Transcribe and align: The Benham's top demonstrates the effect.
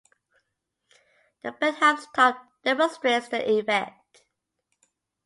The 1.43 1.51
Benham's 1.51 2.07
top 2.15 2.47
demonstrates 2.63 3.27
the 3.27 3.47
effect. 3.47 4.23